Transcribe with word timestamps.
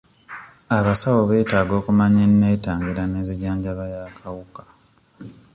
Abasawo 0.77 1.21
beetaaga 1.29 1.73
okumanya 1.79 2.21
eneetangira 2.27 3.03
n'enzijanjaba 3.07 3.83
y'akawuka. 3.93 4.63